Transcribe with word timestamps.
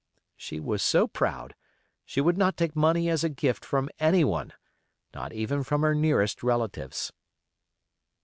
She 0.35 0.59
was 0.59 0.81
so 0.81 1.05
proud 1.07 1.53
she 2.07 2.21
would 2.21 2.35
not 2.35 2.57
take 2.57 2.75
money 2.75 3.07
as 3.07 3.23
a 3.23 3.29
gift 3.29 3.63
from 3.63 3.87
anyone, 3.99 4.51
not 5.13 5.31
even 5.31 5.63
from 5.63 5.83
her 5.83 5.93
nearest 5.93 6.41
relatives. 6.41 7.13